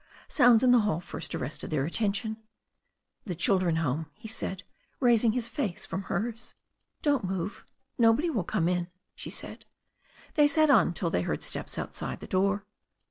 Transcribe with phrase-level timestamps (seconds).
[0.27, 2.37] Sounds in the hall first arrested their attention.
[3.25, 4.63] 'The children home," he said,
[4.99, 6.55] raising his face from hers.
[7.03, 7.63] "Don't move.
[7.99, 9.63] Nobody will come in," she said.
[10.33, 12.65] They sat on till they heard steps outside the door.